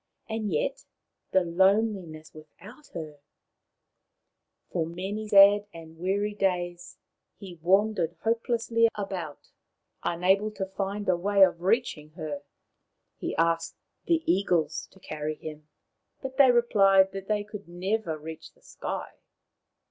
And 0.27 0.51
yet, 0.51 0.83
the 1.29 1.43
loneliness 1.43 2.33
without 2.33 2.87
her! 2.95 3.19
For 4.71 4.83
many 4.83 5.27
sad 5.27 5.67
and 5.75 5.99
weary 5.99 6.33
days 6.33 6.97
he 7.37 7.59
wandered 7.61 8.15
hopelessly 8.23 8.89
about, 8.95 9.51
unable 10.03 10.49
to 10.53 10.65
find 10.65 11.07
away 11.07 11.43
of 11.43 11.61
reaching 11.61 12.13
her. 12.13 12.41
He 13.19 13.35
asked 13.35 13.77
the 14.05 14.23
eagles 14.25 14.87
to 14.89 14.99
carry 14.99 15.35
him, 15.35 15.67
but 16.19 16.37
they 16.37 16.49
replied 16.49 17.11
that 17.11 17.27
they 17.27 17.43
could 17.43 17.67
never 17.69 18.17
reach 18.17 18.53
the 18.53 18.63
sky. 18.63 19.17